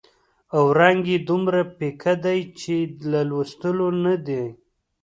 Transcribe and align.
او 0.55 0.63
رنګ 0.79 1.01
یې 1.11 1.17
دومره 1.29 1.61
پیکه 1.77 2.13
دی 2.23 2.39
چې 2.59 2.75
د 3.01 3.11
لوستلو 3.29 3.87
نه 4.03 4.15
دی. 4.25 4.43